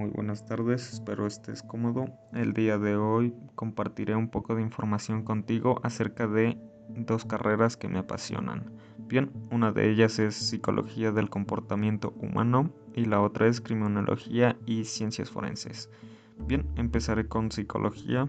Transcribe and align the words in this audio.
buenas 0.00 0.46
tardes, 0.46 0.94
espero 0.94 1.26
estés 1.26 1.62
cómodo. 1.62 2.06
El 2.32 2.54
día 2.54 2.78
de 2.78 2.96
hoy 2.96 3.34
compartiré 3.54 4.16
un 4.16 4.28
poco 4.28 4.54
de 4.54 4.62
información 4.62 5.22
contigo 5.22 5.80
acerca 5.82 6.26
de 6.26 6.58
dos 6.88 7.24
carreras 7.24 7.76
que 7.76 7.88
me 7.88 7.98
apasionan. 7.98 8.72
Bien, 8.98 9.30
una 9.50 9.70
de 9.70 9.90
ellas 9.90 10.18
es 10.18 10.34
psicología 10.34 11.12
del 11.12 11.28
comportamiento 11.28 12.14
humano 12.16 12.70
y 12.94 13.04
la 13.04 13.20
otra 13.20 13.46
es 13.46 13.60
criminología 13.60 14.56
y 14.66 14.84
ciencias 14.84 15.30
forenses. 15.30 15.90
Bien, 16.38 16.66
empezaré 16.76 17.28
con 17.28 17.52
psicología. 17.52 18.28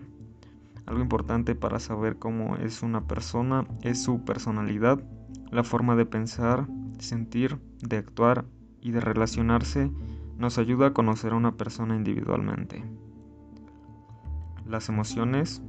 Algo 0.86 1.02
importante 1.02 1.55
para 1.55 1.80
saber 1.80 2.18
cómo 2.18 2.57
es 2.57 2.84
una 2.84 3.07
persona 3.07 3.66
es 3.82 4.04
su 4.04 4.25
personalidad, 4.25 5.02
la 5.50 5.64
forma 5.64 5.95
de 5.95 6.05
pensar, 6.05 6.68
sentir, 7.00 7.57
de 7.81 7.98
actuar 7.98 8.45
y 8.81 8.91
de 8.91 9.00
relacionarse 9.00 9.89
nos 10.43 10.57
ayuda 10.57 10.88
a 10.88 10.93
conocer 10.93 11.31
a 11.31 11.38
una 11.38 11.55
persona 11.55 11.95
individualmente. 11.95 12.83
Las 14.67 14.89
emociones, 14.89 15.61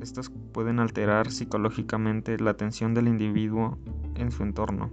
estas 0.00 0.30
pueden 0.30 0.80
alterar 0.80 1.30
psicológicamente 1.30 2.38
la 2.38 2.52
atención 2.52 2.94
del 2.94 3.06
individuo 3.06 3.76
en 4.14 4.32
su 4.32 4.44
entorno, 4.44 4.90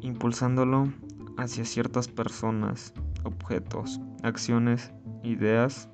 impulsándolo 0.00 0.92
hacia 1.36 1.64
ciertas 1.64 2.08
personas, 2.08 2.92
objetos, 3.22 4.00
acciones, 4.24 4.92
ideas 5.22 5.88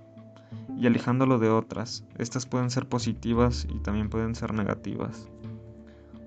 y 0.78 0.86
alejándolo 0.86 1.38
de 1.38 1.50
otras. 1.50 2.06
Estas 2.16 2.46
pueden 2.46 2.70
ser 2.70 2.88
positivas 2.88 3.68
y 3.70 3.78
también 3.80 4.08
pueden 4.08 4.34
ser 4.34 4.54
negativas. 4.54 5.28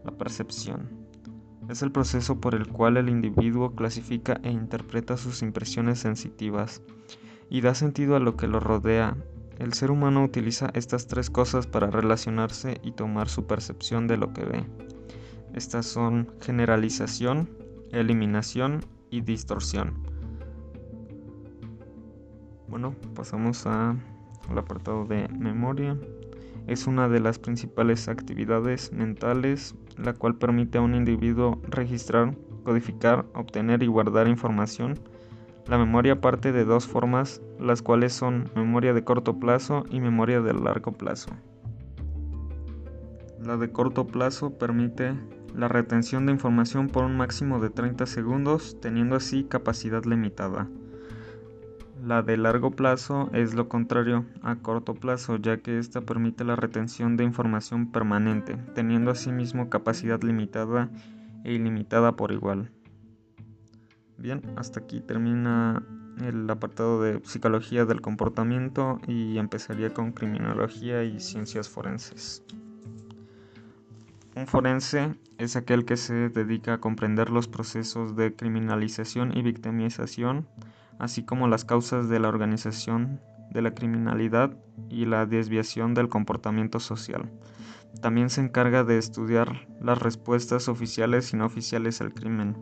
La 0.06 0.12
percepción 0.12 1.03
es 1.70 1.82
el 1.82 1.92
proceso 1.92 2.40
por 2.40 2.56
el 2.56 2.68
cual 2.68 2.98
el 2.98 3.10
individuo 3.10 3.76
clasifica 3.76 4.40
e 4.44 4.52
interpreta 4.52 5.18
sus 5.18 5.42
impresiones 5.42 6.00
sensitivas 6.00 6.82
y 7.50 7.62
da 7.62 7.76
sentido 7.76 8.16
a 8.16 8.20
lo 8.20 8.36
que 8.36 8.48
lo 8.48 8.60
rodea. 8.60 9.16
El 9.60 9.74
ser 9.74 9.92
humano 9.92 10.24
utiliza 10.24 10.72
estas 10.74 11.08
tres 11.08 11.30
cosas 11.30 11.68
para 11.68 11.88
relacionarse 11.88 12.80
y 12.84 12.92
tomar 12.92 13.30
su 13.30 13.46
percepción 13.46 14.08
de 14.08 14.18
lo 14.18 14.34
que 14.34 14.44
ve. 14.46 14.66
Estas 15.54 15.86
son 15.86 16.30
generalización, 16.42 17.50
eliminación 17.92 18.84
y 19.10 19.22
distorsión. 19.22 19.94
Bueno, 22.68 22.96
pasamos 23.14 23.68
al 23.68 24.00
apartado 24.58 25.06
de 25.06 25.28
memoria 25.30 25.98
es 26.68 26.88
una 26.88 27.10
de 27.10 27.20
las 27.20 27.40
principales 27.40 28.08
actividades 28.08 28.92
mentales, 28.94 29.76
la 29.98 30.14
cual 30.14 30.36
permite 30.36 30.78
a 30.78 30.82
un 30.82 30.96
individuo 30.96 31.62
registrar, 31.68 32.36
codificar, 32.64 33.26
obtener 33.34 33.84
y 33.84 33.88
guardar 33.88 34.28
información. 34.28 35.00
La 35.68 35.78
memoria 35.78 36.20
parte 36.20 36.52
de 36.52 36.66
dos 36.66 36.88
formas, 36.88 37.42
las 37.60 37.82
cuales 37.82 38.14
son 38.14 38.50
memoria 38.56 38.94
de 38.94 39.04
corto 39.04 39.40
plazo 39.40 39.86
y 39.90 40.00
memoria 40.00 40.42
de 40.42 40.54
largo 40.54 40.92
plazo. 40.92 41.32
La 43.40 43.58
de 43.58 43.72
corto 43.72 44.08
plazo 44.08 44.58
permite 44.58 45.14
la 45.56 45.68
retención 45.68 46.26
de 46.26 46.32
información 46.32 46.88
por 46.88 47.04
un 47.04 47.18
máximo 47.18 47.60
de 47.60 47.70
30 47.70 48.06
segundos, 48.06 48.78
teniendo 48.82 49.16
así 49.16 49.44
capacidad 49.44 50.04
limitada. 50.06 50.68
La 52.06 52.22
de 52.22 52.36
largo 52.36 52.72
plazo 52.72 53.30
es 53.32 53.54
lo 53.54 53.70
contrario 53.70 54.26
a 54.42 54.58
corto 54.58 54.94
plazo, 54.94 55.38
ya 55.38 55.62
que 55.62 55.80
esta 55.80 56.02
permite 56.02 56.44
la 56.44 56.58
retención 56.58 57.16
de 57.16 57.24
información 57.24 57.94
permanente, 57.94 58.58
teniendo 58.76 59.10
asimismo 59.10 59.70
capacidad 59.70 60.22
limitada 60.22 60.90
e 61.46 61.54
ilimitada 61.54 62.18
por 62.18 62.34
igual. 62.34 62.70
Bien, 64.18 64.42
hasta 64.58 64.82
aquí 64.82 65.00
termina 65.00 65.82
el 66.22 66.50
apartado 66.50 67.02
de 67.02 67.22
psicología 67.24 67.86
del 67.86 68.02
comportamiento 68.02 69.00
y 69.08 69.38
empezaría 69.38 69.94
con 69.94 70.12
criminología 70.12 71.06
y 71.06 71.22
ciencias 71.22 71.70
forenses. 71.70 72.44
Un 74.36 74.46
forense 74.46 75.16
es 75.38 75.56
aquel 75.56 75.86
que 75.86 75.96
se 75.96 76.28
dedica 76.28 76.74
a 76.74 76.80
comprender 76.80 77.30
los 77.30 77.48
procesos 77.48 78.18
de 78.18 78.36
criminalización 78.36 79.38
y 79.38 79.42
victimización 79.42 80.46
así 81.00 81.24
como 81.24 81.48
las 81.48 81.66
causas 81.66 82.10
de 82.10 82.20
la 82.20 82.30
organización 82.30 83.22
de 83.52 83.62
la 83.62 83.74
criminalidad 83.74 84.58
y 84.90 85.06
la 85.06 85.26
desviación 85.26 85.94
del 85.94 86.10
comportamiento 86.10 86.80
social. 86.80 87.32
También 88.02 88.30
se 88.30 88.42
encarga 88.42 88.84
de 88.84 88.98
estudiar 88.98 89.68
las 89.80 90.00
respuestas 90.00 90.68
oficiales 90.68 91.32
y 91.34 91.38
no 91.38 91.46
oficiales 91.46 92.02
al 92.02 92.14
crimen. 92.14 92.58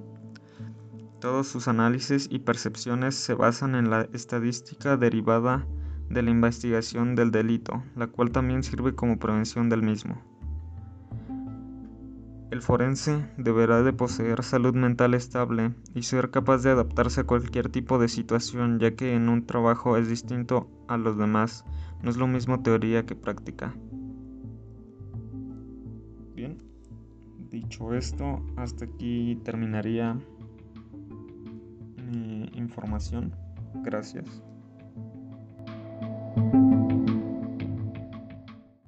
Todos 1.19 1.47
sus 1.47 1.68
análisis 1.68 2.28
y 2.30 2.40
percepciones 2.40 3.16
se 3.16 3.34
basan 3.34 3.75
en 3.75 3.90
la 3.90 4.08
estadística 4.12 4.98
derivada 4.98 5.66
de 6.09 6.22
la 6.22 6.31
investigación 6.31 7.16
del 7.16 7.31
delito, 7.31 7.84
la 7.96 8.08
cual 8.08 8.31
también 8.31 8.63
sirve 8.63 8.96
como 8.96 9.19
prevención 9.19 9.69
del 9.69 9.84
mismo. 9.84 10.31
El 12.51 12.62
forense 12.62 13.25
deberá 13.38 13.81
de 13.81 13.94
poseer 13.94 14.44
salud 14.44 14.75
mental 14.75 15.13
estable 15.13 15.73
y 15.95 16.03
ser 16.03 16.31
capaz 16.31 16.63
de 16.63 16.72
adaptarse 16.72 17.22
a 17.22 17.23
cualquier 17.23 17.69
tipo 17.69 17.97
de 17.97 18.09
situación, 18.09 18.78
ya 18.78 18.94
que 18.94 19.16
en 19.16 19.29
un 19.29 19.45
trabajo 19.45 19.95
es 19.95 20.09
distinto 20.09 20.69
a 20.89 20.97
los 20.97 21.17
demás, 21.17 21.63
no 22.03 22.09
es 22.09 22.17
lo 22.17 22.28
mismo 22.28 22.62
teoría 22.62 23.06
que 23.06 23.16
práctica. 23.16 23.73
Bien, 26.35 26.57
dicho 27.50 27.94
esto, 27.94 28.45
hasta 28.57 28.83
aquí 28.83 29.39
terminaría 29.45 30.19
mi 32.12 32.51
información. 32.53 33.33
Gracias. 33.75 34.44